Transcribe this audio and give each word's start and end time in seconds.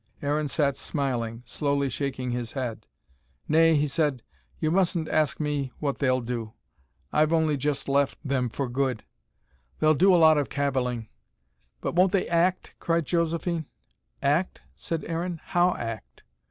Aaron 0.23 0.47
sat 0.47 0.77
smiling, 0.77 1.43
slowly 1.45 1.87
shaking 1.87 2.31
his 2.31 2.53
head. 2.53 2.87
"Nay," 3.47 3.75
he 3.75 3.85
said, 3.85 4.23
"you 4.57 4.71
mustn't 4.71 5.07
ask 5.09 5.39
me 5.39 5.71
what 5.77 5.99
they'll 5.99 6.21
do 6.21 6.53
I've 7.13 7.31
only 7.31 7.55
just 7.55 7.87
left 7.87 8.17
them, 8.27 8.49
for 8.49 8.67
good. 8.67 9.03
They'll 9.79 9.93
do 9.93 10.11
a 10.11 10.17
lot 10.17 10.39
of 10.39 10.49
cavilling." 10.49 11.09
"But 11.81 11.93
won't 11.93 12.13
they 12.13 12.27
ACT?" 12.27 12.73
cried 12.79 13.05
Josephine. 13.05 13.67
"Act?" 14.23 14.61
said 14.75 15.03
Aaron. 15.05 15.39
"How, 15.43 15.75
act?" 15.75 16.23